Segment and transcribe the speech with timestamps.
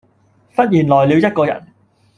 [0.55, 1.61] 忽然來了一個人；